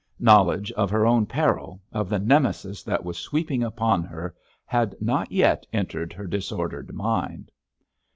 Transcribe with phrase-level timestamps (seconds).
[0.19, 4.35] Knowledge of her own peril, of the Nemesis that was sweeping upon her,
[4.65, 7.51] had not yet entered her disordered mind.